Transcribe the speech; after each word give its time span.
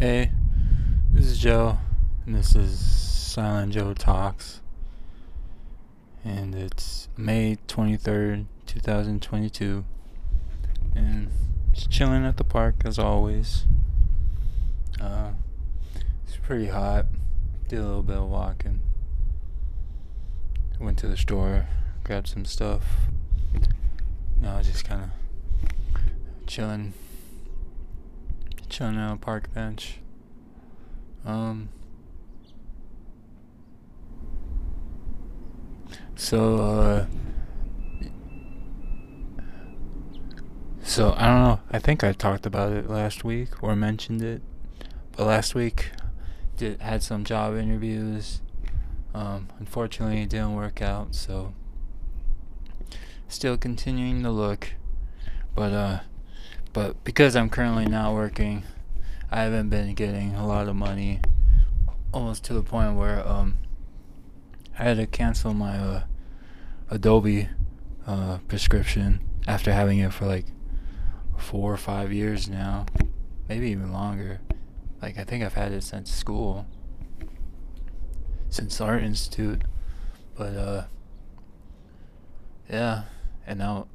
Hey, 0.00 0.30
this 1.12 1.26
is 1.26 1.36
Joe, 1.36 1.76
and 2.24 2.34
this 2.34 2.56
is 2.56 2.80
Silent 2.80 3.74
Joe 3.74 3.92
Talks. 3.92 4.62
And 6.24 6.54
it's 6.54 7.10
May 7.18 7.58
23rd, 7.68 8.46
2022. 8.64 9.84
And 10.96 11.28
just 11.74 11.90
chilling 11.90 12.24
at 12.24 12.38
the 12.38 12.44
park 12.44 12.76
as 12.86 12.98
always. 12.98 13.66
Uh, 14.98 15.32
it's 16.26 16.38
pretty 16.38 16.68
hot. 16.68 17.04
Did 17.68 17.80
a 17.80 17.82
little 17.82 18.02
bit 18.02 18.16
of 18.16 18.30
walking. 18.30 18.80
Went 20.80 20.96
to 21.00 21.08
the 21.08 21.16
store, 21.18 21.66
grabbed 22.04 22.28
some 22.28 22.46
stuff. 22.46 22.84
Now 24.40 24.62
just 24.62 24.86
kind 24.86 25.02
of 25.02 26.46
chilling 26.46 26.94
chilling 28.70 28.96
on 28.96 29.12
a 29.12 29.16
park 29.16 29.52
bench. 29.52 29.98
Um. 31.24 31.68
So, 36.14 36.56
uh. 36.56 37.06
So, 40.82 41.14
I 41.16 41.26
don't 41.26 41.42
know. 41.42 41.60
I 41.70 41.78
think 41.78 42.02
I 42.02 42.12
talked 42.12 42.46
about 42.46 42.72
it 42.72 42.88
last 42.88 43.22
week 43.22 43.62
or 43.62 43.76
mentioned 43.76 44.22
it. 44.22 44.42
But 45.16 45.26
last 45.26 45.54
week, 45.54 45.90
did 46.56 46.80
had 46.80 47.02
some 47.02 47.24
job 47.24 47.56
interviews. 47.56 48.40
Um, 49.14 49.48
unfortunately, 49.58 50.22
it 50.22 50.30
didn't 50.30 50.54
work 50.54 50.80
out, 50.80 51.14
so. 51.14 51.54
Still 53.28 53.56
continuing 53.56 54.22
to 54.22 54.30
look. 54.30 54.72
But, 55.54 55.72
uh 55.72 56.00
but 56.72 57.02
because 57.04 57.36
I'm 57.36 57.50
currently 57.50 57.86
not 57.86 58.12
working, 58.14 58.64
I 59.30 59.42
haven't 59.42 59.70
been 59.70 59.94
getting 59.94 60.34
a 60.34 60.46
lot 60.46 60.68
of 60.68 60.76
money, 60.76 61.20
almost 62.12 62.44
to 62.44 62.54
the 62.54 62.62
point 62.62 62.96
where 62.96 63.26
um, 63.26 63.58
I 64.78 64.84
had 64.84 64.96
to 64.98 65.06
cancel 65.06 65.52
my 65.52 65.76
uh, 65.76 66.02
Adobe 66.90 67.48
uh, 68.06 68.38
prescription 68.48 69.20
after 69.46 69.72
having 69.72 69.98
it 69.98 70.12
for 70.12 70.26
like 70.26 70.46
four 71.36 71.72
or 71.72 71.76
five 71.76 72.12
years 72.12 72.48
now, 72.48 72.86
maybe 73.48 73.70
even 73.70 73.92
longer. 73.92 74.40
Like 75.02 75.18
I 75.18 75.24
think 75.24 75.42
I've 75.42 75.54
had 75.54 75.72
it 75.72 75.82
since 75.82 76.12
school, 76.12 76.66
since 78.48 78.80
Art 78.80 79.02
Institute, 79.02 79.62
but 80.36 80.54
uh, 80.56 80.84
yeah, 82.68 83.04
and 83.46 83.58
now, 83.58 83.88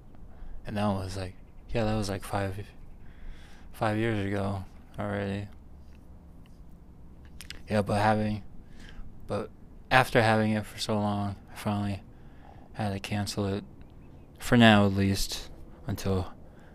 and 0.66 0.76
now 0.76 0.98
it 0.98 1.06
was 1.06 1.18
like 1.18 1.36
yeah, 1.70 1.84
that 1.84 1.96
was 1.96 2.10
like 2.10 2.24
five 2.24 2.56
five 3.74 3.98
years 3.98 4.26
ago 4.26 4.64
already. 4.98 5.48
Yeah, 7.70 7.82
but 7.82 8.02
having 8.02 8.44
but 9.28 9.50
after 9.92 10.22
having 10.22 10.52
it 10.52 10.66
for 10.66 10.80
so 10.80 10.96
long, 10.96 11.36
I 11.52 11.56
finally 11.56 12.02
had 12.74 12.94
to 12.94 13.00
cancel 13.00 13.48
it 13.48 13.64
for 14.40 14.58
now 14.58 14.86
at 14.86 14.94
least 14.94 15.50
until 15.88 16.32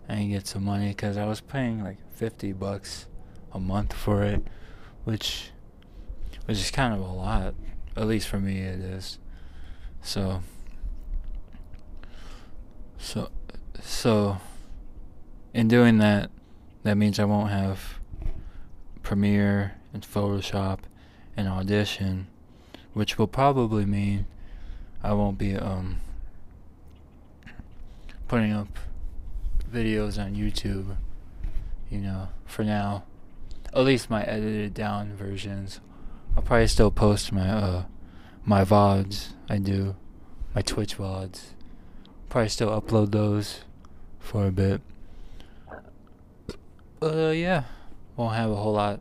I 0.08 0.14
can 0.16 0.30
get 0.30 0.46
some 0.46 0.64
money 0.64 0.92
cuz 0.94 1.16
I 1.16 1.26
was 1.26 1.40
paying 1.40 1.82
like 1.82 1.98
50 2.12 2.52
bucks 2.52 3.06
a 3.52 3.60
month 3.60 3.92
for 3.92 4.22
it, 4.22 4.46
which 5.04 5.50
which 6.46 6.58
is 6.58 6.70
kind 6.70 6.92
of 6.92 7.00
a 7.00 7.12
lot. 7.12 7.54
At 7.96 8.06
least 8.06 8.28
for 8.28 8.38
me 8.38 8.60
it 8.60 8.80
is. 8.80 9.18
So 10.02 10.42
so 12.98 13.30
so 13.80 14.38
in 15.52 15.68
doing 15.68 15.98
that, 15.98 16.30
that 16.82 16.96
means 16.96 17.18
I 17.18 17.24
won't 17.24 17.50
have 17.50 17.98
Premiere 19.02 19.74
and 19.92 20.02
Photoshop 20.02 20.80
and 21.36 21.48
Audition, 21.48 22.28
which 22.92 23.18
will 23.18 23.26
probably 23.26 23.84
mean 23.84 24.26
I 25.02 25.12
won't 25.12 25.38
be 25.38 25.56
um 25.56 26.00
putting 28.28 28.52
up 28.52 28.68
videos 29.72 30.22
on 30.22 30.34
YouTube, 30.34 30.96
you 31.90 31.98
know, 31.98 32.28
for 32.44 32.64
now. 32.64 33.04
At 33.72 33.84
least 33.84 34.10
my 34.10 34.22
edited 34.24 34.74
down 34.74 35.14
versions. 35.14 35.80
I'll 36.36 36.42
probably 36.42 36.66
still 36.66 36.90
post 36.90 37.32
my 37.32 37.48
uh 37.48 37.84
my 38.44 38.64
VODs 38.64 39.32
I 39.48 39.58
do, 39.58 39.96
my 40.54 40.62
Twitch 40.62 40.96
VODs. 40.96 41.50
Probably 42.28 42.48
still 42.48 42.80
upload 42.80 43.10
those 43.10 43.60
for 44.18 44.46
a 44.46 44.52
bit. 44.52 44.80
Uh, 47.02 47.30
yeah, 47.30 47.64
won't 48.14 48.36
have 48.36 48.50
a 48.50 48.56
whole 48.56 48.74
lot 48.74 49.00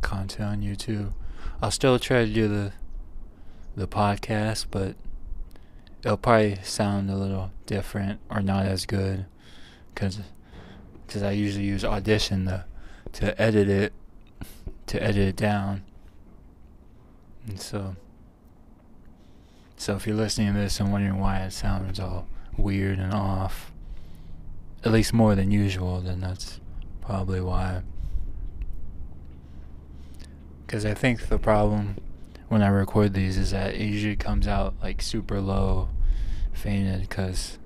content 0.00 0.48
on 0.48 0.62
YouTube. 0.62 1.12
I'll 1.60 1.72
still 1.72 1.98
try 1.98 2.24
to 2.24 2.32
do 2.32 2.46
the 2.46 2.72
the 3.74 3.88
podcast, 3.88 4.66
but 4.70 4.94
it'll 6.04 6.16
probably 6.16 6.58
sound 6.62 7.10
a 7.10 7.16
little 7.16 7.50
different 7.66 8.20
or 8.30 8.40
not 8.40 8.64
as 8.66 8.86
good 8.86 9.26
because 9.92 10.20
cause 11.08 11.22
I 11.22 11.32
usually 11.32 11.64
use 11.64 11.84
Audition 11.84 12.44
to 12.46 12.64
to 13.14 13.40
edit 13.42 13.68
it 13.68 13.92
to 14.86 15.02
edit 15.02 15.28
it 15.28 15.36
down. 15.36 15.82
And 17.48 17.60
so 17.60 17.96
so 19.76 19.96
if 19.96 20.06
you're 20.06 20.14
listening 20.14 20.52
to 20.54 20.60
this 20.60 20.78
and 20.78 20.92
wondering 20.92 21.18
why 21.18 21.40
it 21.40 21.52
sounds 21.52 21.98
all 21.98 22.28
weird 22.56 23.00
and 23.00 23.12
off, 23.12 23.72
at 24.84 24.92
least 24.92 25.12
more 25.12 25.34
than 25.34 25.50
usual, 25.50 26.00
then 26.00 26.20
that's 26.20 26.60
probably 27.08 27.40
why. 27.40 27.80
Because 30.66 30.84
I 30.84 30.92
think 30.92 31.28
the 31.28 31.38
problem 31.38 31.96
when 32.48 32.60
I 32.60 32.68
record 32.68 33.14
these 33.14 33.38
is 33.38 33.52
that 33.52 33.76
it 33.76 33.80
usually 33.80 34.14
comes 34.14 34.46
out 34.46 34.74
like 34.82 35.00
super 35.00 35.40
low, 35.40 35.88
fainted, 36.52 37.00
because 37.00 37.58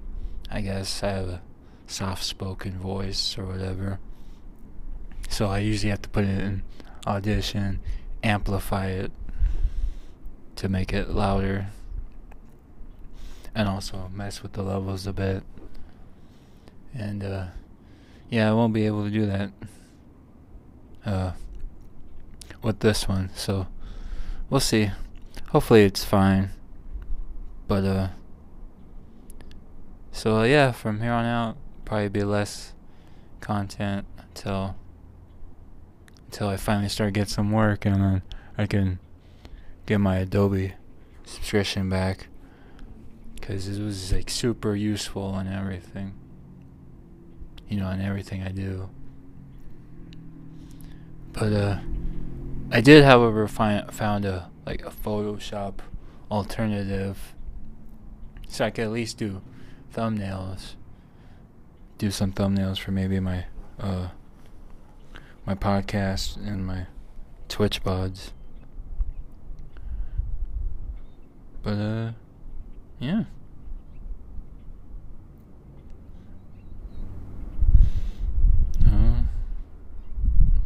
I 0.48 0.60
guess 0.60 1.02
I 1.02 1.08
have 1.08 1.28
a 1.28 1.42
soft 1.88 2.22
spoken 2.22 2.78
voice 2.78 3.36
or 3.36 3.44
whatever. 3.44 3.98
So 5.28 5.48
I 5.48 5.58
usually 5.58 5.90
have 5.90 6.02
to 6.02 6.08
put 6.08 6.22
it 6.22 6.38
in 6.38 6.62
audition, 7.04 7.80
amplify 8.22 8.90
it 8.90 9.10
to 10.54 10.68
make 10.68 10.92
it 10.92 11.10
louder, 11.10 11.66
and 13.56 13.68
also 13.68 14.08
mess 14.14 14.40
with 14.40 14.52
the 14.52 14.62
levels 14.62 15.04
a 15.04 15.12
bit. 15.12 15.42
And, 16.94 17.24
uh, 17.24 17.46
yeah, 18.32 18.48
I 18.48 18.54
won't 18.54 18.72
be 18.72 18.86
able 18.86 19.04
to 19.04 19.10
do 19.10 19.26
that 19.26 19.50
uh, 21.04 21.32
with 22.62 22.80
this 22.80 23.06
one. 23.06 23.28
So 23.34 23.66
we'll 24.48 24.58
see. 24.58 24.90
Hopefully 25.50 25.82
it's 25.82 26.02
fine. 26.02 26.48
But 27.68 27.84
uh, 27.84 28.08
so 30.12 30.38
uh, 30.38 30.44
yeah, 30.44 30.72
from 30.72 31.02
here 31.02 31.12
on 31.12 31.26
out, 31.26 31.58
probably 31.84 32.08
be 32.08 32.24
less 32.24 32.72
content 33.42 34.06
until 34.16 34.76
until 36.24 36.48
I 36.48 36.56
finally 36.56 36.88
start 36.88 37.12
get 37.12 37.28
some 37.28 37.52
work 37.52 37.84
and 37.84 37.96
then 37.96 38.22
I 38.56 38.64
can 38.64 38.98
get 39.84 39.98
my 39.98 40.16
Adobe 40.16 40.72
subscription 41.26 41.90
back 41.90 42.28
because 43.34 43.68
it 43.68 43.82
was 43.82 44.10
like 44.10 44.30
super 44.30 44.74
useful 44.74 45.34
and 45.34 45.50
everything 45.50 46.14
you 47.72 47.80
know, 47.80 47.88
in 47.88 48.02
everything 48.02 48.42
I 48.42 48.50
do. 48.50 48.90
But 51.32 51.52
uh, 51.54 51.78
I 52.70 52.82
did, 52.82 53.02
however, 53.02 53.48
find 53.48 53.90
found 53.90 54.26
a 54.26 54.50
like 54.66 54.84
a 54.84 54.90
Photoshop 54.90 55.78
alternative, 56.30 57.34
so 58.46 58.66
I 58.66 58.70
could 58.70 58.84
at 58.84 58.90
least 58.90 59.16
do 59.16 59.40
thumbnails. 59.94 60.74
Do 61.96 62.10
some 62.10 62.32
thumbnails 62.32 62.78
for 62.78 62.90
maybe 62.90 63.18
my 63.20 63.46
uh 63.80 64.08
my 65.46 65.54
podcast 65.54 66.36
and 66.36 66.66
my 66.66 66.88
Twitch 67.48 67.82
VODs. 67.82 68.32
But 71.62 71.78
uh, 71.78 72.12
yeah. 73.00 73.24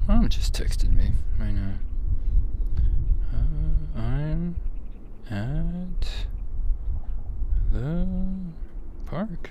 Mom 0.08 0.28
just 0.28 0.54
texted 0.54 0.92
me 0.92 1.10
right 1.36 1.50
now. 1.50 1.72
Uh, 3.34 4.00
I'm 4.00 4.54
at 5.28 6.26
the 7.72 8.06
park. 9.04 9.50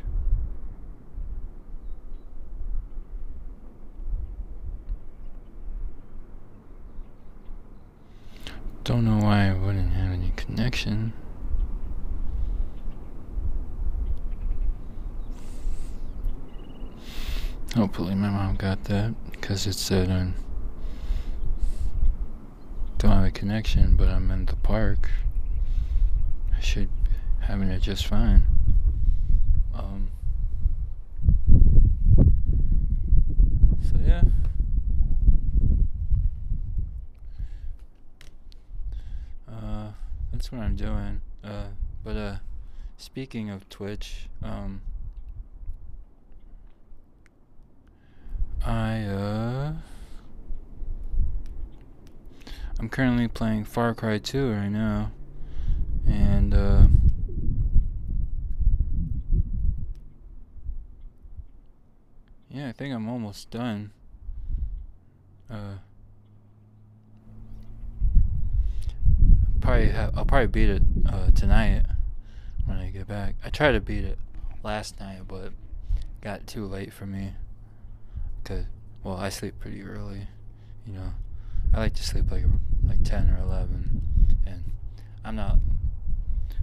Don't 8.86 9.04
know 9.04 9.26
why 9.26 9.50
I 9.50 9.54
wouldn't 9.54 9.92
have 9.92 10.14
any 10.14 10.32
connection. 10.38 11.12
Hopefully 17.76 18.16
my 18.16 18.30
mom 18.30 18.56
got 18.56 18.86
that 18.86 19.14
because 19.32 19.68
it 19.68 19.74
said 19.74 20.10
on 20.10 20.34
don't 22.98 23.12
have 23.12 23.26
a 23.26 23.32
connection, 23.32 23.96
but 23.96 24.08
I'm 24.08 24.32
in 24.32 24.46
the 24.46 24.56
park. 24.56 25.10
I 26.56 26.60
should 26.62 26.90
having 27.40 27.68
it 27.68 27.82
just 27.82 28.08
fine. 28.08 28.44
Um, 29.74 30.10
so 33.82 33.96
yeah. 34.04 34.24
Uh, 39.52 39.92
that's 40.32 40.52
what 40.52 40.62
I'm 40.62 40.76
doing. 40.76 41.22
Uh, 41.44 41.68
but 42.04 42.16
uh, 42.16 42.36
speaking 42.98 43.50
of 43.50 43.68
Twitch, 43.70 44.30
um, 44.42 44.82
I 48.66 49.02
uh. 49.04 49.74
I'm 52.80 52.90
currently 52.90 53.28
playing 53.28 53.64
Far 53.64 53.94
Cry 53.94 54.18
2 54.18 54.52
right 54.52 54.70
now. 54.70 55.12
And, 56.08 56.54
uh. 56.54 56.88
Yeah, 62.50 62.68
I 62.68 62.72
think 62.74 62.94
I'm 62.94 63.08
almost 63.08 63.50
done. 63.50 63.92
Uh. 65.50 65.76
Probably 69.62 69.88
have, 69.88 70.18
I'll 70.18 70.26
probably 70.26 70.48
beat 70.48 70.70
it 70.70 70.84
uh, 71.08 71.32
tonight 71.32 71.84
when 72.66 72.78
I 72.78 72.90
get 72.90 73.08
back. 73.08 73.36
I 73.44 73.50
tried 73.50 73.72
to 73.72 73.80
beat 73.80 74.04
it 74.04 74.20
last 74.64 75.00
night, 75.00 75.22
but 75.28 75.54
got 76.22 76.46
too 76.46 76.66
late 76.66 76.92
for 76.92 77.06
me. 77.06 77.34
Cause 78.44 78.66
well, 79.04 79.18
I 79.18 79.30
sleep 79.30 79.60
pretty 79.60 79.82
early, 79.82 80.28
you 80.86 80.94
know. 80.94 81.14
I 81.76 81.80
like 81.80 81.94
to 81.96 82.04
sleep 82.04 82.32
like 82.32 82.46
like 82.88 83.04
10 83.04 83.30
or 83.32 83.44
11 83.44 84.38
and 84.46 84.64
I'm 85.26 85.36
not 85.36 85.58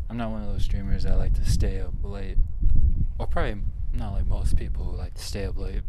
I'm 0.09 0.17
not 0.17 0.31
one 0.31 0.41
of 0.41 0.49
those 0.49 0.65
streamers 0.65 1.03
that 1.03 1.19
like 1.19 1.35
to 1.35 1.45
stay 1.45 1.81
up 1.81 1.93
late 2.03 2.39
or 3.19 3.27
probably 3.27 3.61
not 3.93 4.15
like 4.15 4.27
most 4.27 4.57
people 4.57 4.87
who 4.87 4.97
like 4.97 5.13
to 5.13 5.23
stay 5.23 5.45
up 5.45 5.59
late. 5.59 5.83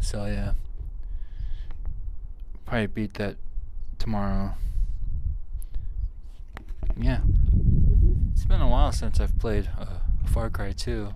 So 0.00 0.26
yeah. 0.26 0.52
Probably 2.66 2.86
beat 2.86 3.14
that 3.14 3.36
tomorrow. 3.98 4.54
Yeah. 6.98 7.20
It's 8.34 8.44
been 8.44 8.60
a 8.60 8.68
while 8.68 8.92
since 8.92 9.20
I've 9.20 9.38
played 9.38 9.70
uh, 9.78 10.00
Far 10.26 10.50
Cry 10.50 10.72
2 10.72 11.14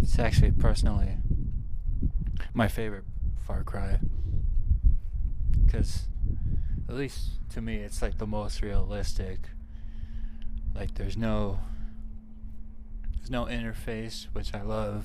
it's 0.00 0.18
actually 0.18 0.52
personally 0.52 1.16
my 2.54 2.68
favorite 2.68 3.04
Far 3.46 3.62
Cry 3.62 3.98
because 5.68 6.04
at 6.88 6.94
least 6.94 7.32
to 7.50 7.60
me 7.60 7.76
it's 7.76 8.00
like 8.00 8.18
the 8.18 8.26
most 8.26 8.62
realistic. 8.62 9.50
Like 10.74 10.94
there's 10.94 11.16
no 11.16 11.60
there's 13.16 13.30
no 13.30 13.44
interface 13.44 14.26
which 14.32 14.54
i 14.54 14.62
love. 14.62 15.04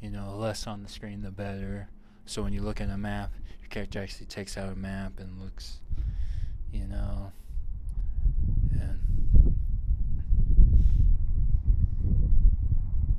You 0.00 0.10
know 0.10 0.36
less 0.36 0.66
on 0.66 0.82
the 0.82 0.88
screen 0.88 1.22
the 1.22 1.30
better. 1.30 1.88
So 2.26 2.42
when 2.42 2.52
you 2.52 2.62
look 2.62 2.80
at 2.80 2.88
a 2.88 2.96
map 2.96 3.32
your 3.60 3.68
character 3.68 4.00
actually 4.00 4.26
takes 4.26 4.56
out 4.56 4.72
a 4.72 4.76
map 4.76 5.18
and 5.18 5.40
looks 5.40 5.80
you 6.72 6.86
know 6.86 7.32
and 8.72 9.54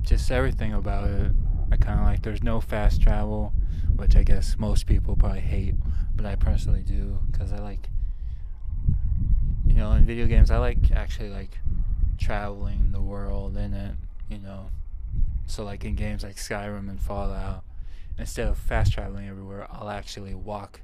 just 0.02 0.30
everything 0.30 0.72
about 0.72 1.08
it. 1.10 1.32
I 1.70 1.76
kind 1.76 1.98
of 1.98 2.06
like 2.06 2.22
there's 2.22 2.42
no 2.42 2.60
fast 2.60 3.02
travel 3.02 3.52
which 3.96 4.16
I 4.16 4.22
guess 4.22 4.56
most 4.58 4.86
people 4.86 5.16
probably 5.16 5.40
hate, 5.40 5.74
but 6.14 6.26
I 6.26 6.36
personally 6.36 6.82
do 6.82 7.18
because 7.30 7.52
I 7.52 7.58
like, 7.58 7.88
you 9.66 9.74
know, 9.74 9.92
in 9.92 10.04
video 10.04 10.26
games, 10.26 10.50
I 10.50 10.58
like 10.58 10.90
actually 10.92 11.30
like 11.30 11.58
traveling 12.18 12.92
the 12.92 13.00
world 13.00 13.56
in 13.56 13.72
it, 13.72 13.94
you 14.28 14.38
know. 14.38 14.70
So, 15.46 15.64
like 15.64 15.84
in 15.84 15.94
games 15.94 16.22
like 16.22 16.36
Skyrim 16.36 16.88
and 16.88 17.00
Fallout, 17.00 17.64
instead 18.18 18.48
of 18.48 18.58
fast 18.58 18.92
traveling 18.92 19.28
everywhere, 19.28 19.66
I'll 19.70 19.90
actually 19.90 20.34
walk 20.34 20.80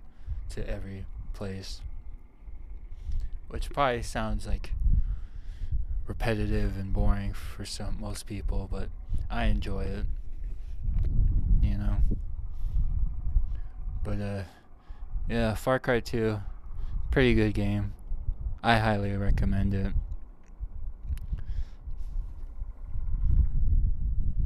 to 0.50 0.68
every 0.68 1.06
place. 1.32 1.80
Which 3.48 3.70
probably 3.70 4.02
sounds 4.02 4.46
like 4.46 4.72
repetitive 6.06 6.76
and 6.76 6.92
boring 6.92 7.32
for 7.32 7.64
some 7.64 7.98
most 8.00 8.26
people, 8.26 8.68
but 8.70 8.88
I 9.30 9.46
enjoy 9.46 9.82
it. 9.82 10.06
You 11.62 11.78
know. 11.78 11.96
But 14.04 14.20
uh, 14.20 14.42
yeah, 15.28 15.54
Far 15.54 15.78
Cry 15.78 16.00
2, 16.00 16.40
pretty 17.10 17.34
good 17.34 17.54
game. 17.54 17.92
I 18.62 18.78
highly 18.78 19.16
recommend 19.16 19.74
it. 19.74 19.92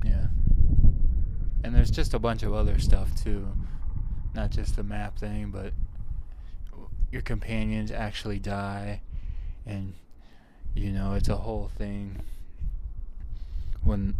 Yeah. 0.05 0.27
And 1.63 1.75
there's 1.75 1.91
just 1.91 2.15
a 2.15 2.19
bunch 2.19 2.43
of 2.43 2.53
other 2.53 2.79
stuff 2.79 3.11
too. 3.23 3.49
Not 4.35 4.51
just 4.51 4.77
the 4.77 4.83
map 4.83 5.19
thing, 5.19 5.51
but 5.51 5.73
your 7.11 7.23
companions 7.23 7.91
actually 7.91 8.39
die 8.39 9.01
and 9.67 9.95
you 10.75 10.91
know, 10.91 11.15
it's 11.15 11.29
a 11.29 11.37
whole 11.37 11.71
thing. 11.79 12.21
When 13.83 14.17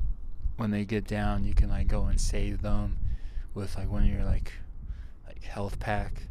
when 0.57 0.71
they 0.71 0.85
get 0.85 1.07
down, 1.07 1.45
you 1.45 1.55
can 1.55 1.69
like 1.69 1.89
go 1.89 2.05
and 2.05 2.21
save 2.21 2.63
them 2.63 2.97
with 3.55 3.77
like 3.77 3.91
one 3.91 4.05
of 4.05 4.09
your 4.09 4.25
like 4.25 4.53
health 5.45 5.79
pack 5.79 6.29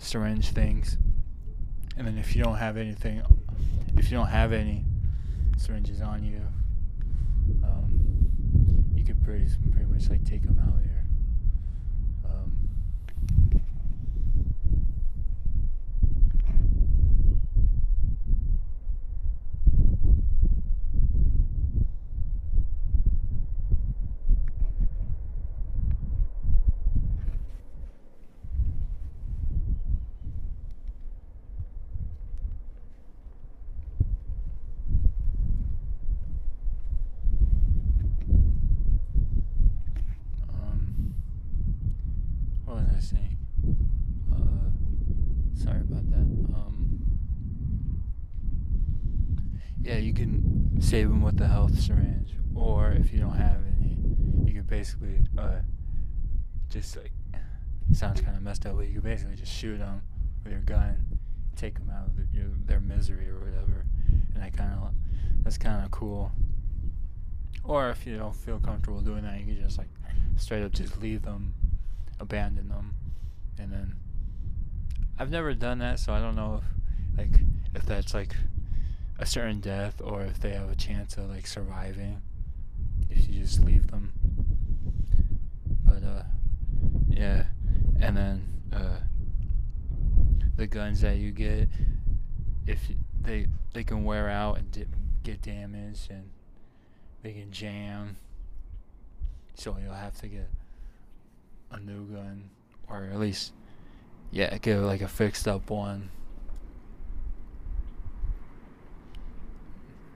syringe 0.00 0.50
things. 0.50 0.96
And 1.96 2.06
then 2.06 2.18
if 2.18 2.36
you 2.36 2.42
don't 2.42 2.56
have 2.56 2.76
anything, 2.76 3.22
if 3.96 4.10
you 4.10 4.16
don't 4.16 4.28
have 4.28 4.52
any 4.52 4.84
syringes 5.56 6.00
on 6.00 6.24
you, 6.24 6.40
um, 7.64 8.90
you 8.94 9.04
could 9.04 9.22
pretty 9.24 9.46
pretty 9.72 9.86
much 9.86 10.08
like 10.08 10.24
take 10.24 10.42
them 10.42 10.58
out 10.58 10.87
here. 49.88 50.26
save 50.80 51.08
them 51.08 51.22
with 51.22 51.36
the 51.36 51.48
health 51.48 51.78
syringe, 51.78 52.34
or 52.54 52.92
if 52.92 53.12
you 53.12 53.18
don't 53.18 53.36
have 53.36 53.60
any, 53.78 53.96
you 54.44 54.54
can 54.54 54.64
basically 54.64 55.20
uh, 55.36 55.60
just 56.68 56.96
like 56.96 57.12
sounds 57.92 58.20
kind 58.20 58.36
of 58.36 58.42
messed 58.42 58.66
up, 58.66 58.76
but 58.76 58.86
you 58.86 58.94
can 58.94 59.02
basically 59.02 59.36
just 59.36 59.52
shoot 59.52 59.78
them 59.78 60.02
with 60.44 60.52
your 60.52 60.62
gun, 60.62 61.06
take 61.56 61.74
them 61.74 61.90
out 61.90 62.06
of 62.06 62.16
the, 62.16 62.26
you 62.32 62.54
their 62.66 62.80
misery 62.80 63.28
or 63.28 63.38
whatever, 63.38 63.86
and 64.34 64.42
I 64.42 64.50
kind 64.50 64.72
of 64.72 64.92
that's 65.42 65.58
kind 65.58 65.84
of 65.84 65.90
cool. 65.90 66.32
Or 67.64 67.90
if 67.90 68.06
you 68.06 68.16
don't 68.16 68.34
feel 68.34 68.58
comfortable 68.58 69.00
doing 69.00 69.24
that, 69.24 69.38
you 69.40 69.46
can 69.46 69.62
just 69.62 69.78
like 69.78 69.88
straight 70.36 70.62
up 70.62 70.72
just 70.72 71.00
leave 71.00 71.22
them, 71.22 71.54
abandon 72.20 72.68
them, 72.68 72.94
and 73.58 73.72
then 73.72 73.94
I've 75.18 75.30
never 75.30 75.54
done 75.54 75.78
that, 75.78 75.98
so 75.98 76.12
I 76.12 76.20
don't 76.20 76.36
know 76.36 76.62
if 76.62 77.18
like 77.18 77.40
if 77.74 77.84
that's 77.84 78.14
like 78.14 78.34
a 79.18 79.26
certain 79.26 79.60
death 79.60 80.00
or 80.02 80.22
if 80.22 80.38
they 80.40 80.50
have 80.50 80.70
a 80.70 80.76
chance 80.76 81.16
of 81.16 81.28
like 81.28 81.46
surviving 81.46 82.22
if 83.10 83.28
you 83.28 83.40
just 83.40 83.64
leave 83.64 83.90
them. 83.90 84.12
But 85.84 86.04
uh 86.04 86.22
yeah, 87.08 87.46
and 88.00 88.16
then 88.16 88.48
uh 88.72 89.00
the 90.56 90.66
guns 90.66 91.00
that 91.00 91.16
you 91.16 91.30
get 91.30 91.68
if 92.66 92.80
they 93.20 93.46
they 93.72 93.84
can 93.84 94.04
wear 94.04 94.28
out 94.28 94.58
and 94.58 94.86
get 95.22 95.42
damaged 95.42 96.10
and 96.10 96.30
they 97.22 97.32
can 97.32 97.50
jam. 97.50 98.16
So 99.54 99.76
you'll 99.82 99.94
have 99.94 100.18
to 100.20 100.28
get 100.28 100.48
a 101.72 101.80
new 101.80 102.06
gun 102.06 102.50
or 102.88 103.08
at 103.12 103.18
least 103.18 103.52
yeah 104.30 104.56
get 104.58 104.78
like 104.78 105.00
a 105.00 105.08
fixed 105.08 105.46
up 105.48 105.68
one 105.70 106.10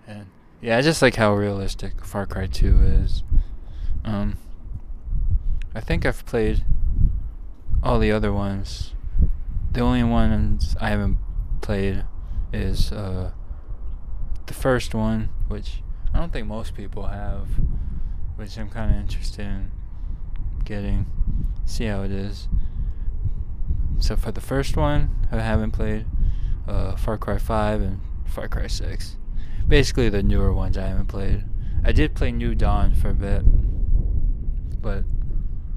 And 0.06 0.26
yeah, 0.60 0.78
I 0.78 0.82
just 0.82 1.02
like 1.02 1.16
how 1.16 1.34
realistic 1.34 2.04
Far 2.04 2.26
Cry 2.26 2.46
2 2.46 2.80
is. 2.82 3.22
Um, 4.04 4.36
I 5.74 5.80
think 5.80 6.04
I've 6.04 6.24
played 6.26 6.64
all 7.82 7.98
the 7.98 8.12
other 8.12 8.32
ones, 8.32 8.94
the 9.72 9.80
only 9.80 10.04
ones 10.04 10.76
I 10.80 10.90
haven't 10.90 11.18
played 11.62 12.04
is 12.52 12.92
uh, 12.92 13.32
the 14.46 14.54
first 14.54 14.94
one, 14.94 15.30
which 15.48 15.82
I 16.12 16.18
don't 16.18 16.32
think 16.32 16.46
most 16.46 16.74
people 16.74 17.06
have, 17.06 17.48
which 18.36 18.58
I'm 18.58 18.68
kind 18.68 18.94
of 18.94 19.00
interested 19.00 19.46
in 19.46 19.72
getting. 20.64 21.06
See 21.64 21.86
how 21.86 22.02
it 22.02 22.10
is. 22.10 22.48
So 23.98 24.16
for 24.16 24.30
the 24.30 24.40
first 24.40 24.76
one, 24.76 25.26
I 25.30 25.36
haven't 25.36 25.70
played 25.70 26.06
uh, 26.68 26.96
Far 26.96 27.16
Cry 27.16 27.38
5 27.38 27.80
and 27.80 28.00
Far 28.26 28.48
Cry 28.48 28.66
6. 28.66 29.16
Basically, 29.68 30.08
the 30.08 30.22
newer 30.22 30.52
ones 30.52 30.76
I 30.76 30.86
haven't 30.86 31.06
played. 31.06 31.44
I 31.84 31.92
did 31.92 32.14
play 32.14 32.30
New 32.30 32.54
Dawn 32.54 32.94
for 32.94 33.10
a 33.10 33.14
bit, 33.14 33.42
but 34.80 35.04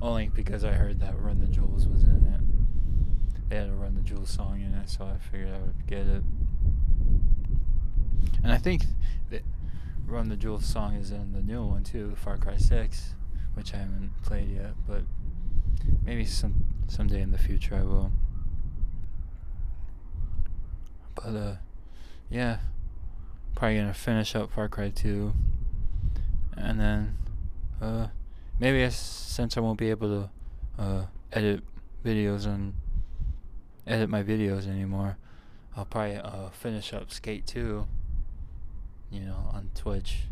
only 0.02 0.30
because 0.30 0.64
I 0.64 0.74
heard 0.74 1.00
that 1.00 1.20
Run 1.20 1.40
the 1.40 1.48
Jewels 1.48 1.88
was 1.88 2.04
in 2.04 2.10
it. 2.10 3.50
They 3.50 3.56
had 3.56 3.70
a 3.70 3.74
Run 3.74 3.96
the 3.96 4.02
Jewels 4.02 4.30
song 4.30 4.62
in 4.62 4.74
it, 4.74 4.90
so 4.90 5.06
I 5.06 5.18
figured 5.18 5.54
I 5.54 5.60
would 5.60 5.88
get 5.88 6.08
it. 6.08 6.24
And 8.44 8.52
I 8.52 8.58
think 8.58 8.84
that 9.32 9.42
Run 10.06 10.30
the 10.30 10.36
Jewels 10.36 10.66
song 10.66 10.96
is 10.96 11.12
in 11.12 11.34
the 11.34 11.42
new 11.42 11.64
one 11.64 11.84
too, 11.84 12.16
Far 12.16 12.38
Cry 12.38 12.58
6, 12.58 13.16
which 13.56 13.74
I 13.74 13.78
haven't 13.78 14.12
played 14.24 14.50
yet, 14.50 14.74
but 14.88 15.02
maybe 16.04 16.26
some 16.26 16.66
someday 16.88 17.22
in 17.22 17.32
the 17.32 17.38
future 17.38 17.76
I 17.76 17.84
will. 17.84 18.12
But 21.16 21.36
uh, 21.36 21.56
yeah, 22.30 22.58
probably 23.56 23.78
gonna 23.78 23.94
finish 23.94 24.36
up 24.36 24.52
Far 24.52 24.68
Cry 24.68 24.90
2, 24.90 25.34
and 26.58 26.80
then 26.80 27.18
uh, 27.82 28.08
maybe 28.60 28.84
I, 28.84 28.90
since 28.90 29.58
I 29.58 29.62
won't 29.62 29.80
be 29.80 29.90
able 29.90 30.08
to 30.78 30.82
uh, 30.82 31.06
edit 31.32 31.64
videos 32.04 32.46
and 32.46 32.74
edit 33.88 34.10
my 34.10 34.24
videos 34.24 34.68
anymore, 34.68 35.18
I'll 35.76 35.86
probably 35.86 36.18
uh, 36.18 36.50
finish 36.50 36.94
up 36.94 37.12
Skate 37.12 37.48
2. 37.48 37.88
You 39.12 39.20
know, 39.22 39.50
on 39.54 39.70
Twitch. 39.76 40.24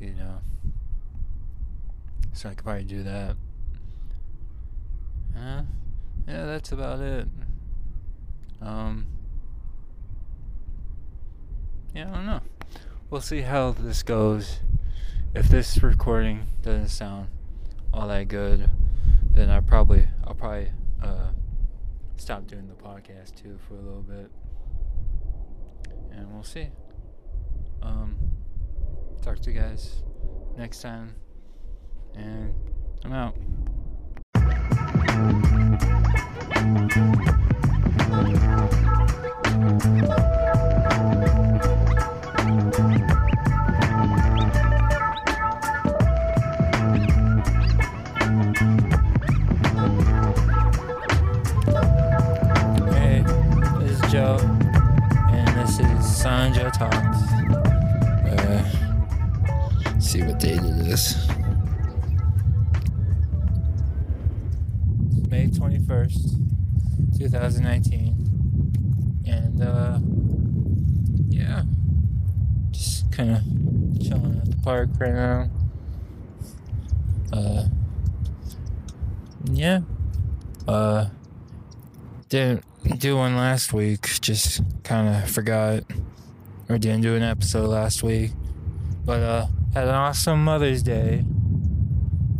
You 0.00 0.14
know, 0.14 0.38
so 2.32 2.48
I 2.48 2.54
could 2.54 2.64
probably 2.64 2.84
do 2.84 3.02
that. 3.02 3.36
Uh, 5.36 5.62
yeah, 6.26 6.44
that's 6.44 6.70
about 6.72 7.00
it. 7.00 7.26
Um, 8.60 9.06
yeah, 11.94 12.10
I 12.10 12.14
don't 12.14 12.26
know. 12.26 12.40
We'll 13.10 13.20
see 13.20 13.40
how 13.40 13.72
this 13.72 14.02
goes. 14.02 14.60
If 15.34 15.48
this 15.48 15.82
recording 15.82 16.46
doesn't 16.62 16.88
sound 16.88 17.28
all 17.92 18.08
that 18.08 18.28
good, 18.28 18.70
then 19.32 19.50
I 19.50 19.60
probably 19.60 20.06
I'll 20.24 20.34
probably 20.34 20.70
uh, 21.02 21.28
stop 22.16 22.46
doing 22.46 22.68
the 22.68 22.74
podcast 22.74 23.34
too 23.40 23.58
for 23.66 23.74
a 23.74 23.80
little 23.80 24.02
bit, 24.02 24.30
and 26.12 26.32
we'll 26.32 26.42
see. 26.42 26.68
Um, 27.82 28.16
talk 29.22 29.38
to 29.40 29.50
you 29.50 29.60
guys 29.60 30.02
next 30.56 30.82
time, 30.82 31.14
and 32.14 32.52
I'm 33.04 33.12
out. 33.12 33.34
Uh, 56.80 58.64
see 59.98 60.22
what 60.22 60.38
date 60.38 60.60
it 60.60 60.86
is. 60.86 61.28
May 65.28 65.48
21st, 65.48 67.18
2019. 67.18 68.14
And, 69.26 69.62
uh, 69.62 69.98
yeah, 71.28 71.62
just 72.70 73.10
kind 73.10 73.30
of 73.30 73.42
chilling 74.00 74.38
at 74.38 74.50
the 74.50 74.56
park 74.62 74.88
right 75.00 75.14
now. 75.14 75.50
Uh, 77.32 77.64
yeah, 79.50 79.80
uh, 80.66 81.06
didn't 82.28 82.64
do 82.98 83.16
one 83.16 83.36
last 83.36 83.72
week, 83.72 84.20
just 84.20 84.60
kind 84.84 85.08
of 85.08 85.28
forgot, 85.30 85.82
or 86.68 86.78
didn't 86.78 87.02
do 87.02 87.14
an 87.14 87.22
episode 87.22 87.68
last 87.68 88.02
week. 88.02 88.32
But, 89.04 89.22
uh, 89.22 89.46
had 89.74 89.88
an 89.88 89.94
awesome 89.94 90.44
Mother's 90.44 90.82
Day, 90.82 91.24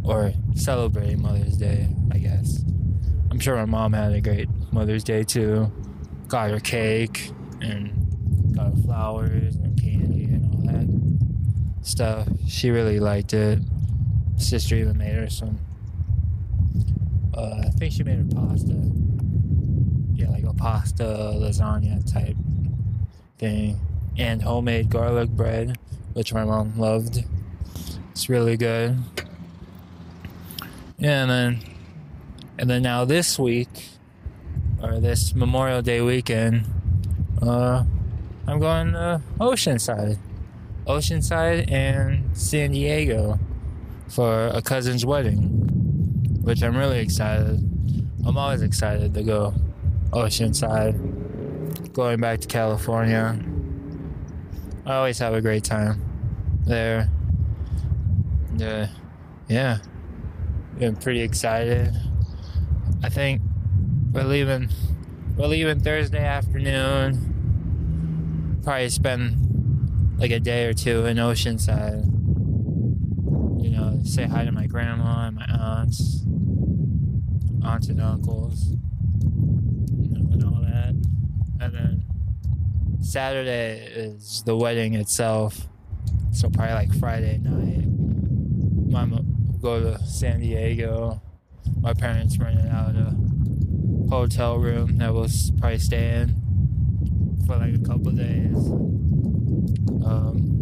or 0.02 0.32
celebrating 0.54 1.22
Mother's 1.22 1.56
Day, 1.56 1.88
I 2.10 2.18
guess. 2.18 2.64
I'm 3.30 3.38
sure 3.38 3.56
my 3.56 3.64
mom 3.66 3.92
had 3.92 4.12
a 4.12 4.20
great 4.20 4.48
Mother's 4.72 5.04
Day 5.04 5.22
too. 5.22 5.70
Got 6.28 6.50
her 6.50 6.60
cake 6.60 7.30
and 7.60 8.54
got 8.54 8.74
her 8.74 8.82
flowers 8.82 9.56
and 9.56 9.80
candy 9.80 10.24
and 10.24 10.54
all 10.54 10.62
that 10.72 11.86
stuff. 11.86 12.28
She 12.46 12.70
really 12.70 12.98
liked 13.00 13.34
it. 13.34 13.60
Sister 14.36 14.76
even 14.76 14.98
made 14.98 15.14
her 15.14 15.28
some. 15.28 15.58
Uh, 17.34 17.62
I 17.64 17.70
think 17.70 17.92
she 17.92 18.02
made 18.02 18.18
her 18.18 18.24
pasta. 18.34 18.74
Yeah, 20.14 20.30
like 20.30 20.44
a 20.44 20.54
pasta 20.54 21.04
lasagna 21.04 22.04
type 22.10 22.36
thing, 23.38 23.78
and 24.18 24.42
homemade 24.42 24.90
garlic 24.90 25.30
bread, 25.30 25.78
which 26.12 26.34
my 26.34 26.44
mom 26.44 26.78
loved. 26.78 27.24
It's 28.10 28.28
really 28.28 28.56
good. 28.56 28.98
Yeah, 30.98 31.22
and 31.22 31.30
then 31.30 31.60
and 32.58 32.68
then 32.68 32.82
now 32.82 33.04
this 33.04 33.38
week, 33.38 33.90
or 34.82 34.98
this 34.98 35.34
Memorial 35.34 35.80
Day 35.80 36.00
weekend, 36.00 36.66
uh, 37.40 37.84
I'm 38.48 38.58
going 38.58 38.92
to 38.92 39.22
Oceanside. 39.38 40.18
Oceanside 40.86 41.70
and 41.70 42.36
San 42.36 42.72
Diego 42.72 43.38
for 44.08 44.48
a 44.48 44.60
cousin's 44.60 45.04
wedding, 45.06 45.38
which 46.42 46.62
I'm 46.62 46.76
really 46.76 46.98
excited. 46.98 47.60
I'm 48.26 48.36
always 48.36 48.62
excited 48.62 49.14
to 49.14 49.22
go 49.22 49.54
Oceanside. 50.10 51.92
Going 51.92 52.20
back 52.20 52.40
to 52.40 52.48
California. 52.48 53.38
I 54.88 54.94
always 54.94 55.18
have 55.18 55.34
a 55.34 55.42
great 55.42 55.64
time 55.64 56.02
there. 56.64 57.10
Yeah, 58.56 58.88
yeah. 59.46 59.80
I'm 60.80 60.96
pretty 60.96 61.20
excited. 61.20 61.94
I 63.02 63.10
think 63.10 63.42
we're 64.12 64.24
leaving. 64.24 64.70
We're 65.36 65.48
leaving 65.48 65.80
Thursday 65.80 66.24
afternoon. 66.24 67.34
Probably 68.64 68.88
spend 68.88 70.16
like 70.18 70.30
a 70.30 70.40
day 70.40 70.64
or 70.64 70.72
two 70.72 71.04
in 71.04 71.18
Oceanside. 71.18 72.06
You 73.62 73.70
know, 73.70 74.00
say 74.04 74.24
hi 74.24 74.46
to 74.46 74.52
my 74.52 74.66
grandma 74.66 75.26
and 75.26 75.36
my 75.36 75.44
aunts, 75.44 76.24
aunts 77.62 77.88
and 77.88 78.00
uncles, 78.00 78.70
you 78.70 80.08
know, 80.08 80.32
and 80.32 80.42
all 80.44 80.62
that. 80.62 80.94
And 81.60 81.74
then 81.74 82.04
Saturday 83.10 83.78
is 83.86 84.42
the 84.44 84.56
wedding 84.56 84.94
itself. 84.94 85.66
So 86.32 86.50
probably 86.50 86.74
like 86.74 86.94
Friday 86.94 87.38
night. 87.38 87.86
Mama 88.90 89.22
go 89.60 89.80
to 89.80 89.98
San 90.04 90.40
Diego 90.40 91.20
my 91.80 91.92
parents 91.94 92.38
rented 92.38 92.66
out 92.66 92.94
a 92.96 93.14
hotel 94.10 94.58
room 94.58 94.98
that 94.98 95.12
we'll 95.12 95.28
probably 95.58 95.78
stay 95.78 96.20
in 96.20 96.34
for 97.46 97.56
like 97.56 97.74
a 97.74 97.78
couple 97.78 98.10
days. 98.12 98.56
Um, 100.04 100.54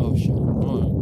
oh 0.00 0.16
shit. 0.16 1.01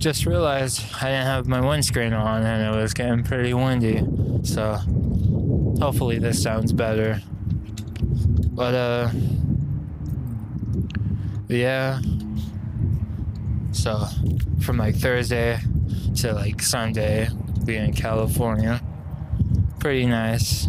Just 0.00 0.24
realized 0.24 0.82
I 0.96 1.10
didn't 1.10 1.26
have 1.26 1.46
my 1.46 1.60
windscreen 1.60 2.14
on 2.14 2.42
and 2.42 2.74
it 2.74 2.76
was 2.76 2.94
getting 2.94 3.22
pretty 3.22 3.52
windy. 3.52 4.02
So 4.44 4.78
hopefully 5.78 6.18
this 6.18 6.42
sounds 6.42 6.72
better. 6.72 7.20
But 8.52 8.74
uh 8.74 9.10
yeah. 11.48 12.00
So 13.72 14.06
from 14.62 14.78
like 14.78 14.96
Thursday 14.96 15.58
to 16.16 16.32
like 16.32 16.62
Sunday, 16.62 17.28
be 17.66 17.76
in 17.76 17.92
California. 17.92 18.82
Pretty 19.80 20.06
nice. 20.06 20.68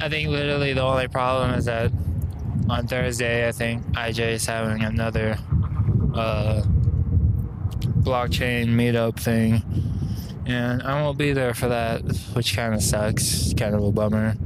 I 0.00 0.08
think 0.08 0.28
literally 0.28 0.74
the 0.74 0.82
only 0.82 1.08
problem 1.08 1.54
is 1.54 1.64
that 1.64 1.90
on 2.68 2.86
Thursday, 2.86 3.48
I 3.48 3.52
think 3.52 3.84
IJ 3.94 4.34
is 4.34 4.46
having 4.46 4.82
another 4.84 5.36
uh, 6.14 6.62
blockchain 8.06 8.68
meetup 8.68 9.18
thing, 9.18 9.62
and 10.46 10.80
I 10.84 11.02
won't 11.02 11.18
be 11.18 11.32
there 11.32 11.54
for 11.54 11.68
that, 11.68 12.02
which 12.34 12.54
kind 12.54 12.72
of 12.72 12.80
sucks. 12.80 13.52
Kind 13.54 13.74
of 13.74 13.82
a 13.82 13.90
bummer. 13.90 14.36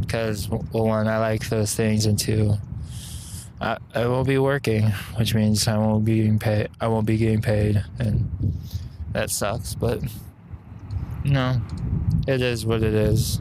Because 0.00 0.48
well, 0.48 0.62
one, 0.86 1.08
I 1.08 1.18
like 1.18 1.48
those 1.48 1.74
things, 1.74 2.06
and 2.06 2.16
two, 2.16 2.54
I, 3.60 3.78
I 3.94 4.06
will 4.06 4.24
be 4.24 4.38
working, 4.38 4.84
which 5.16 5.34
means 5.34 5.66
I 5.66 5.76
won't 5.76 6.04
be 6.04 6.18
getting 6.18 6.38
paid. 6.38 6.68
I 6.80 6.86
won't 6.86 7.04
be 7.04 7.16
getting 7.16 7.42
paid, 7.42 7.84
and 7.98 8.30
that 9.10 9.30
sucks. 9.30 9.74
But 9.74 10.00
no, 11.24 11.60
it 12.28 12.40
is 12.40 12.64
what 12.64 12.84
it 12.84 12.94
is. 12.94 13.40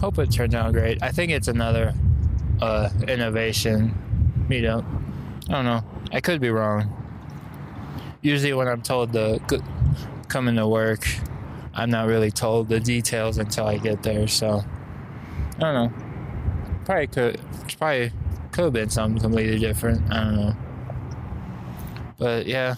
Hope 0.00 0.18
it 0.18 0.32
turned 0.32 0.54
out 0.54 0.72
great. 0.72 1.02
I 1.02 1.10
think 1.10 1.30
it's 1.30 1.48
another 1.48 1.92
uh, 2.62 2.88
innovation 3.06 3.94
meetup. 4.48 4.84
I 5.50 5.52
don't 5.52 5.64
know. 5.64 5.84
I 6.12 6.20
could 6.20 6.40
be 6.40 6.50
wrong. 6.50 6.96
Usually, 8.20 8.52
when 8.52 8.68
I'm 8.68 8.82
told 8.82 9.12
to 9.12 9.40
come 10.28 10.48
into 10.48 10.66
work, 10.66 11.06
I'm 11.72 11.90
not 11.90 12.06
really 12.08 12.30
told 12.30 12.68
the 12.68 12.80
details 12.80 13.38
until 13.38 13.66
I 13.66 13.78
get 13.78 14.02
there. 14.02 14.26
So 14.26 14.64
I 15.56 15.60
don't 15.60 15.74
know. 15.74 15.92
Probably 16.84 17.06
could. 17.06 17.40
Probably 17.78 18.12
could 18.52 18.64
have 18.64 18.72
been 18.72 18.90
something 18.90 19.20
completely 19.20 19.58
different. 19.58 20.02
I 20.12 20.24
don't 20.24 20.36
know. 20.36 20.56
But 22.18 22.46
yeah, 22.46 22.74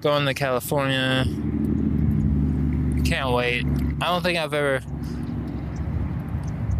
going 0.00 0.24
to 0.26 0.34
California. 0.34 1.24
Can't 3.04 3.32
wait. 3.32 3.66
I 4.00 4.06
don't 4.06 4.22
think 4.22 4.38
I've 4.38 4.54
ever 4.54 4.80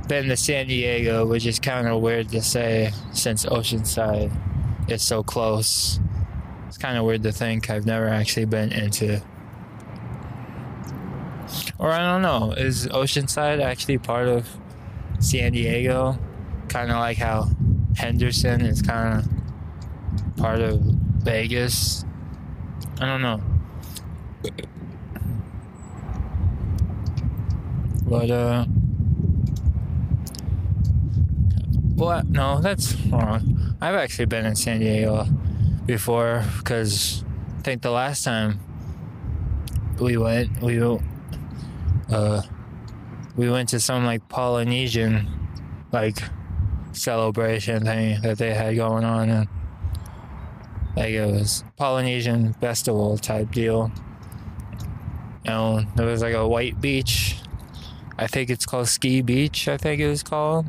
been 0.07 0.29
to 0.29 0.37
San 0.37 0.69
Diego, 0.69 1.27
which 1.27 1.45
is 1.45 1.59
kind 1.59 1.89
of 1.89 2.01
weird 2.01 2.29
to 2.31 2.41
say 2.41 2.93
since 3.13 3.45
Oceanside 3.45 4.31
is 4.93 5.03
so 5.03 5.23
close. 5.23 6.01
It's 6.69 6.79
kind 6.79 6.97
of 6.97 7.05
weird 7.05 7.23
to 7.25 7.33
think 7.33 7.71
I've 7.71 7.87
never 7.87 8.09
actually 8.09 8.45
been 8.47 8.73
into. 8.73 9.23
Or 11.79 11.91
I 11.91 11.99
don't 11.99 12.23
know, 12.23 12.53
is 12.53 12.87
Oceanside 12.89 13.61
actually 13.61 13.99
part 13.99 14.29
of 14.29 14.49
San 15.19 15.53
Diego? 15.53 16.19
Kind 16.69 16.91
of 16.91 16.99
like 16.99 17.17
how 17.19 17.49
Henderson 17.97 18.61
is 18.61 18.83
kind 18.83 19.19
of 19.19 20.37
part 20.37 20.61
of 20.61 20.81
Vegas. 20.81 22.05
I 23.01 23.07
don't 23.07 23.23
know. 23.23 23.43
But, 28.07 28.31
uh, 28.31 28.65
what? 31.95 32.29
No, 32.29 32.61
that's 32.61 32.95
wrong. 33.07 33.60
I've 33.81 33.95
actually 33.95 34.27
been 34.27 34.47
in 34.47 34.57
San 34.57 34.81
Diego 34.81 35.27
before 35.87 36.45
because 36.59 37.25
I 37.59 37.63
think 37.63 37.83
the 37.83 37.91
last 37.91 38.25
time 38.25 38.61
we 40.01 40.17
went, 40.17 40.63
we 40.63 40.81
uh, 42.11 42.43
we 43.37 43.51
went 43.51 43.69
to 43.71 43.81
some 43.81 44.05
like 44.05 44.29
Polynesian 44.29 45.29
like 45.93 46.19
celebration 46.93 47.85
thing 47.85 48.21
that 48.23 48.39
they 48.39 48.55
had 48.55 48.77
going 48.77 49.05
on, 49.05 49.31
and 49.31 49.49
like 50.97 51.11
it 51.11 51.27
was 51.27 51.65
Polynesian 51.77 52.53
festival 52.55 53.17
type 53.19 53.51
deal. 53.53 53.91
You 55.45 55.51
know, 55.51 55.85
there 55.97 56.07
was 56.07 56.23
like 56.23 56.35
a 56.35 56.47
white 56.47 56.81
beach. 56.81 57.37
I 58.19 58.27
think 58.27 58.51
it's 58.51 58.67
called 58.67 58.89
Ski 58.89 59.23
Beach. 59.23 59.69
I 59.69 59.79
think 59.79 60.01
it 60.01 60.09
was 60.09 60.23
called 60.23 60.67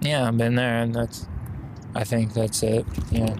yeah, 0.00 0.28
I've 0.28 0.38
been 0.38 0.54
there, 0.54 0.82
and 0.82 0.94
that's. 0.94 1.26
I 1.94 2.04
think 2.04 2.32
that's 2.32 2.62
it. 2.62 2.86
Yeah. 3.10 3.34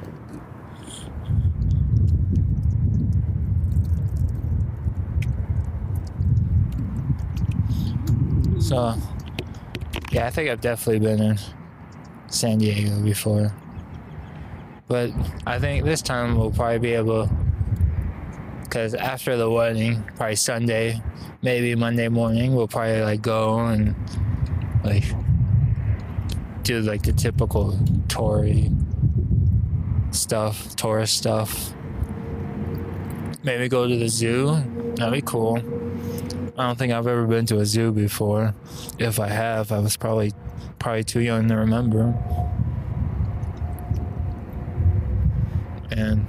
So, 8.59 8.95
yeah, 10.13 10.27
I 10.27 10.31
think 10.31 10.51
I've 10.51 10.61
definitely 10.61 10.99
been 10.99 11.23
in 11.23 11.39
San 12.27 12.59
Diego 12.59 13.01
before. 13.03 13.55
But 14.89 15.11
I 15.47 15.59
think 15.59 15.85
this 15.85 16.03
time 16.03 16.37
we'll 16.37 16.51
probably 16.51 16.79
be 16.79 16.93
able, 16.93 17.31
because 18.65 18.95
after 18.95 19.37
the 19.37 19.51
wedding, 19.51 20.03
probably 20.17 20.37
Sunday, 20.37 21.03
maybe 21.41 21.75
Monday 21.75 22.09
morning, 22.09 22.55
we'll 22.55 22.69
probably 22.69 23.01
like 23.03 23.23
go 23.23 23.59
and 23.61 23.95
like 24.85 25.05
do 26.69 26.83
like 26.83 27.03
the 27.03 27.15
typical 27.15 27.79
Tory 28.09 28.71
stuff, 30.11 30.77
tourist 30.77 31.17
stuff. 31.17 31.73
Maybe 33.43 33.71
go 33.71 33.89
to 33.89 33.97
the 33.97 34.09
zoo. 34.09 34.63
That'd 34.97 35.15
be 35.15 35.23
cool. 35.23 35.57
I 36.59 36.67
don't 36.67 36.79
think 36.79 36.93
I've 36.93 37.07
ever 37.07 37.27
been 37.27 37.47
to 37.47 37.61
a 37.61 37.65
zoo 37.65 37.91
before. 37.91 38.55
If 38.99 39.19
I 39.19 39.29
have, 39.29 39.73
I 39.73 39.79
was 39.79 39.97
probably 39.97 40.35
probably 40.79 41.05
too 41.05 41.21
young 41.21 41.49
to 41.49 41.57
remember. 41.57 42.15
And 45.91 46.27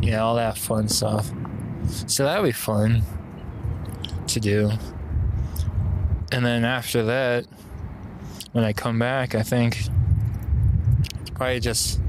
yeah, 0.00 0.20
all 0.22 0.36
that 0.36 0.56
fun 0.56 0.88
stuff. 0.88 1.28
So 2.06 2.22
that'd 2.22 2.44
be 2.44 2.52
fun 2.52 3.02
to 4.28 4.38
do. 4.38 4.70
And 6.30 6.46
then 6.46 6.64
after 6.64 7.02
that, 7.06 7.46
when 8.56 8.64
I 8.64 8.72
come 8.72 8.98
back, 8.98 9.34
I 9.34 9.42
think 9.42 9.76
it's 11.20 11.30
probably 11.34 11.60
just 11.60 12.00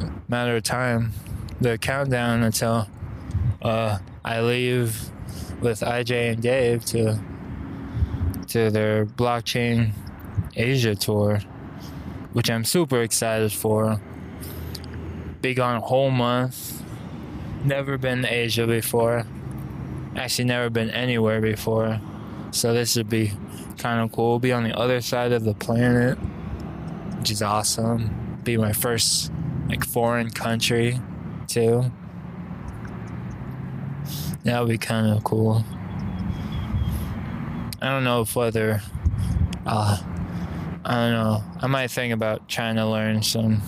a 0.00 0.12
matter 0.28 0.54
of 0.54 0.62
time. 0.62 1.10
The 1.60 1.78
countdown 1.78 2.44
until 2.44 2.86
uh, 3.60 3.98
I 4.24 4.40
leave 4.40 5.10
with 5.60 5.80
IJ 5.80 6.34
and 6.34 6.40
Dave 6.40 6.84
to 6.84 7.18
to 8.50 8.70
their 8.70 9.04
blockchain 9.04 9.90
Asia 10.54 10.94
tour, 10.94 11.40
which 12.34 12.48
I'm 12.48 12.64
super 12.64 13.02
excited 13.02 13.52
for. 13.52 14.00
Be 15.42 15.54
gone 15.54 15.78
a 15.78 15.80
whole 15.80 16.12
month. 16.12 16.84
Never 17.64 17.98
been 17.98 18.22
to 18.22 18.32
Asia 18.32 18.68
before. 18.68 19.26
Actually, 20.14 20.44
never 20.44 20.70
been 20.70 20.90
anywhere 20.90 21.40
before. 21.40 22.00
So 22.52 22.72
this 22.72 22.94
would 22.94 23.08
be 23.08 23.32
kind 23.84 24.00
of 24.00 24.10
cool. 24.12 24.38
Be 24.38 24.50
on 24.50 24.64
the 24.64 24.74
other 24.78 25.02
side 25.02 25.32
of 25.32 25.44
the 25.44 25.52
planet, 25.52 26.16
which 27.18 27.30
is 27.30 27.42
awesome. 27.42 28.40
Be 28.42 28.56
my 28.56 28.72
first 28.72 29.30
like 29.68 29.84
foreign 29.84 30.30
country 30.30 30.98
too. 31.48 31.84
That 34.44 34.58
would 34.60 34.70
be 34.70 34.78
kind 34.78 35.14
of 35.14 35.22
cool. 35.22 35.62
I 37.82 37.90
don't 37.90 38.04
know 38.04 38.22
if 38.22 38.34
whether, 38.34 38.80
uh, 39.66 39.98
I 40.86 40.94
don't 40.94 41.12
know. 41.12 41.44
I 41.60 41.66
might 41.66 41.90
think 41.90 42.14
about 42.14 42.48
trying 42.48 42.76
to 42.76 42.86
learn 42.86 43.22
some 43.22 43.60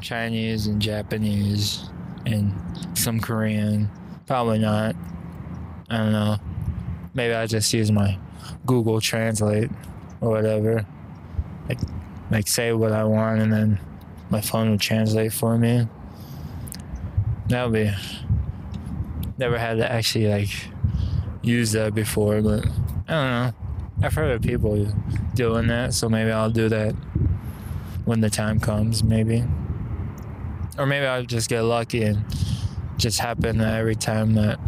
Chinese 0.00 0.68
and 0.68 0.80
Japanese 0.80 1.84
and 2.24 2.54
some 2.94 3.20
Korean. 3.20 3.90
Probably 4.26 4.58
not. 4.58 4.96
I 5.90 5.98
don't 5.98 6.12
know. 6.12 6.38
Maybe 7.12 7.34
I 7.34 7.46
just 7.46 7.74
use 7.74 7.92
my 7.92 8.18
Google 8.66 9.00
Translate 9.00 9.70
or 10.20 10.30
whatever. 10.30 10.86
Like, 11.68 11.78
like 12.30 12.48
say 12.48 12.72
what 12.72 12.92
I 12.92 13.04
want 13.04 13.40
and 13.40 13.52
then 13.52 13.80
my 14.30 14.40
phone 14.40 14.70
will 14.70 14.78
translate 14.78 15.32
for 15.32 15.58
me. 15.58 15.88
That 17.48 17.64
would 17.64 17.72
be. 17.72 17.92
Never 19.38 19.58
had 19.58 19.78
to 19.78 19.90
actually 19.90 20.28
like 20.28 20.50
use 21.42 21.72
that 21.72 21.94
before, 21.94 22.42
but 22.42 22.66
I 22.66 22.68
don't 22.68 23.06
know. 23.08 23.52
I've 24.02 24.14
heard 24.14 24.30
of 24.30 24.42
people 24.42 24.86
doing 25.34 25.66
that, 25.66 25.94
so 25.94 26.08
maybe 26.08 26.30
I'll 26.30 26.50
do 26.50 26.68
that 26.68 26.92
when 28.04 28.20
the 28.20 28.30
time 28.30 28.60
comes, 28.60 29.02
maybe. 29.02 29.44
Or 30.78 30.86
maybe 30.86 31.06
I'll 31.06 31.24
just 31.24 31.48
get 31.48 31.62
lucky 31.62 32.02
and 32.04 32.24
just 32.96 33.18
happen 33.18 33.60
every 33.60 33.96
time 33.96 34.34
that 34.34 34.58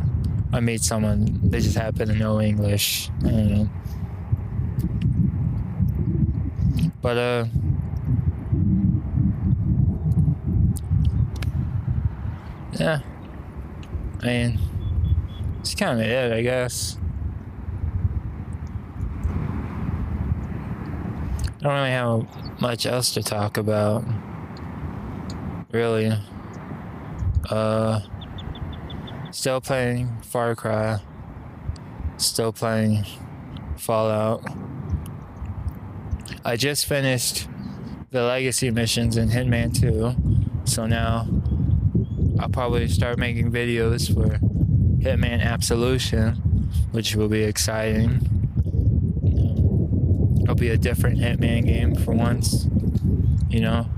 I 0.55 0.61
meet 0.61 0.83
someone, 0.83 1.41
they 1.43 1.61
just 1.61 1.79
happen 1.79 2.09
to 2.09 2.15
know 2.15 2.41
English. 2.41 3.11
I 3.21 3.31
don't 3.31 3.49
know. 3.49 3.71
But, 7.01 7.17
uh, 7.17 7.47
yeah. 12.79 13.01
I 14.21 14.27
mean, 14.27 14.59
it's 15.61 15.75
kind 15.75 16.01
of 16.01 16.07
it, 16.07 16.33
I 16.33 16.43
guess. 16.43 16.99
I 21.47 21.65
don't 21.65 21.75
really 21.75 21.91
have 21.91 22.61
much 22.61 22.87
else 22.87 23.15
to 23.15 23.23
talk 23.23 23.57
about. 23.57 24.05
Really. 25.73 26.13
Uh, 27.49 28.01
still 29.33 29.61
playing 29.61 30.21
Far 30.23 30.55
Cry 30.55 31.01
Still 32.23 32.53
playing 32.53 33.05
Fallout. 33.77 34.45
I 36.45 36.57
just 36.57 36.87
finished 36.87 37.49
the 38.11 38.23
legacy 38.23 38.71
missions 38.71 39.17
in 39.17 39.29
Hitman 39.29 39.75
2, 39.75 40.61
so 40.65 40.87
now 40.87 41.27
I'll 42.39 42.49
probably 42.49 42.87
start 42.87 43.19
making 43.19 43.51
videos 43.51 44.15
for 44.15 44.39
Hitman 45.03 45.43
Absolution, 45.43 46.35
which 46.93 47.17
will 47.17 47.29
be 47.29 47.43
exciting. 47.43 48.21
It'll 50.43 50.55
be 50.55 50.69
a 50.69 50.77
different 50.77 51.19
Hitman 51.19 51.67
game 51.67 51.97
for 51.97 52.13
once, 52.13 52.69
you 53.49 53.61
know. 53.61 53.89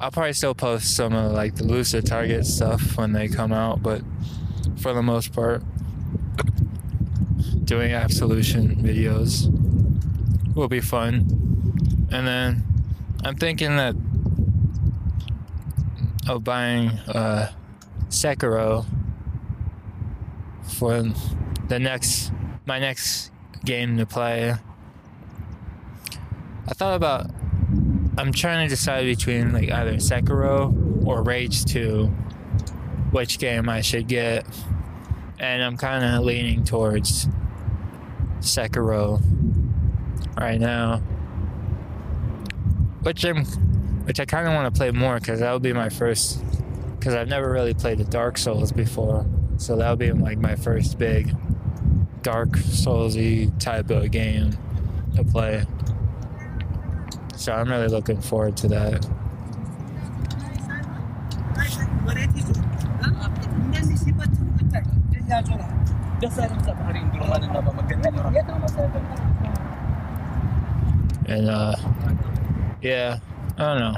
I'll 0.00 0.10
probably 0.10 0.32
still 0.32 0.54
post 0.54 0.96
some 0.96 1.12
of 1.12 1.32
like 1.32 1.56
the 1.56 1.64
Elusive 1.64 2.06
Target 2.06 2.46
stuff 2.46 2.96
when 2.96 3.12
they 3.12 3.28
come 3.28 3.52
out, 3.52 3.82
but 3.82 4.02
for 4.78 4.94
the 4.94 5.02
most 5.02 5.34
part, 5.34 5.62
doing 7.64 7.92
Absolution 7.92 8.76
videos 8.76 9.46
will 10.54 10.68
be 10.68 10.80
fun. 10.80 11.26
And 12.10 12.26
then 12.26 12.62
I'm 13.22 13.36
thinking 13.36 13.76
that 13.76 13.94
of 16.28 16.44
buying 16.44 16.88
uh, 17.08 17.52
Sekiro 18.08 18.86
for 20.62 21.02
the 21.68 21.78
next 21.78 22.32
my 22.64 22.78
next 22.78 23.30
game 23.66 23.98
to 23.98 24.06
play. 24.06 24.54
I 26.66 26.72
thought 26.72 26.94
about 26.94 27.30
I'm 28.20 28.32
trying 28.32 28.68
to 28.68 28.68
decide 28.68 29.06
between 29.06 29.54
like 29.54 29.70
either 29.70 29.94
Sekiro 29.94 31.06
or 31.06 31.22
Rage 31.22 31.64
2 31.64 32.04
which 33.12 33.38
game 33.38 33.66
I 33.66 33.80
should 33.80 34.08
get. 34.08 34.44
And 35.38 35.62
I'm 35.62 35.78
kind 35.78 36.04
of 36.04 36.22
leaning 36.22 36.62
towards 36.62 37.26
Sekiro 38.40 39.22
right 40.36 40.60
now. 40.60 40.98
Which 43.00 43.24
I'm 43.24 43.46
which 44.04 44.20
I 44.20 44.26
kind 44.26 44.46
of 44.46 44.52
want 44.52 44.74
to 44.74 44.78
play 44.78 44.90
more 44.90 45.18
cuz 45.18 45.40
that 45.40 45.50
would 45.50 45.62
be 45.62 45.72
my 45.72 45.88
first 45.88 46.44
cuz 47.00 47.14
I've 47.14 47.28
never 47.28 47.50
really 47.50 47.72
played 47.72 47.96
the 47.96 48.04
Dark 48.04 48.36
Souls 48.36 48.70
before. 48.70 49.24
So 49.56 49.76
that 49.76 49.88
would 49.88 49.98
be 49.98 50.12
like 50.12 50.36
my 50.36 50.56
first 50.56 50.98
big 50.98 51.34
Dark 52.20 52.50
Soulsy 52.50 53.50
type 53.58 53.88
of 53.88 54.10
game 54.10 54.58
to 55.16 55.24
play. 55.24 55.64
So 57.40 57.54
I'm 57.54 57.70
really 57.70 57.88
looking 57.88 58.20
forward 58.20 58.54
to 58.58 58.68
that. 58.68 59.06
And 71.24 71.48
uh 71.48 71.76
yeah, 72.82 73.18
I 73.56 73.62
don't 73.64 73.78
know. 73.78 73.96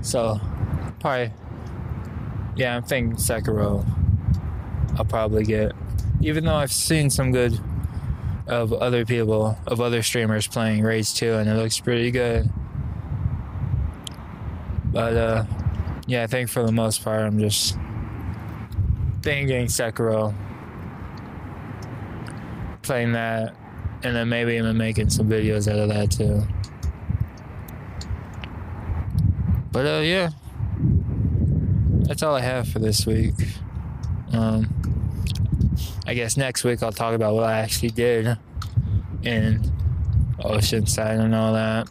So 0.00 0.40
probably 1.00 1.30
yeah, 2.56 2.76
I'm 2.76 2.84
thinking 2.84 3.16
Sekiro 3.16 3.84
I'll 4.96 5.04
probably 5.04 5.44
get. 5.44 5.72
Even 6.22 6.46
though 6.46 6.54
I've 6.54 6.72
seen 6.72 7.10
some 7.10 7.32
good 7.32 7.60
of 8.50 8.72
other 8.72 9.06
people, 9.06 9.56
of 9.68 9.80
other 9.80 10.02
streamers 10.02 10.48
playing 10.48 10.82
Rage 10.82 11.14
2 11.14 11.34
and 11.34 11.48
it 11.48 11.54
looks 11.54 11.78
pretty 11.78 12.10
good. 12.10 12.50
But 14.86 15.16
uh 15.16 15.44
yeah, 16.08 16.24
I 16.24 16.26
think 16.26 16.50
for 16.50 16.66
the 16.66 16.72
most 16.72 17.04
part 17.04 17.22
I'm 17.22 17.38
just 17.38 17.78
thinking 19.22 19.66
Sekiro. 19.66 20.34
Playing 22.82 23.12
that 23.12 23.54
and 24.02 24.16
then 24.16 24.28
maybe 24.28 24.54
even 24.54 24.76
making 24.76 25.10
some 25.10 25.28
videos 25.28 25.70
out 25.70 25.78
of 25.78 25.88
that 25.90 26.10
too. 26.10 26.42
But 29.70 29.86
uh 29.86 30.00
yeah. 30.00 30.30
That's 32.08 32.24
all 32.24 32.34
I 32.34 32.40
have 32.40 32.68
for 32.68 32.80
this 32.80 33.06
week. 33.06 33.34
Um 34.32 34.79
I 36.10 36.14
guess 36.14 36.36
next 36.36 36.64
week 36.64 36.82
I'll 36.82 36.90
talk 36.90 37.14
about 37.14 37.36
what 37.36 37.44
I 37.44 37.58
actually 37.58 37.90
did 37.90 38.36
in 39.22 39.62
Oceanside 40.40 41.20
and 41.20 41.32
all 41.32 41.52
that. 41.52 41.88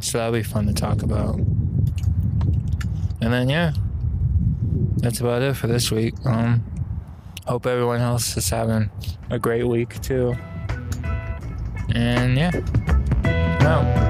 So 0.00 0.18
that'll 0.18 0.32
be 0.32 0.44
fun 0.44 0.68
to 0.68 0.72
talk 0.72 1.02
about. 1.02 1.34
And 1.34 3.32
then 3.32 3.48
yeah, 3.48 3.72
that's 4.98 5.18
about 5.18 5.42
it 5.42 5.54
for 5.54 5.66
this 5.66 5.90
week. 5.90 6.14
Um, 6.24 6.62
hope 7.44 7.66
everyone 7.66 8.00
else 8.00 8.36
is 8.36 8.48
having 8.48 8.88
a 9.30 9.38
great 9.40 9.66
week 9.66 10.00
too. 10.00 10.36
And 11.92 12.36
yeah, 12.36 12.52
no. 13.62 14.09